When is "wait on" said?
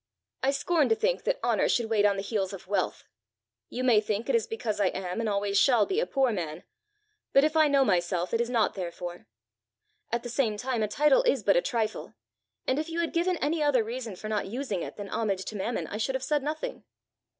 1.87-2.15